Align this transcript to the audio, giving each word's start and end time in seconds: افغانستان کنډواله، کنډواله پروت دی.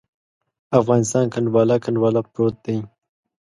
افغانستان 0.79 1.25
کنډواله، 1.33 1.75
کنډواله 1.83 2.21
پروت 2.31 2.55
دی. 2.65 2.77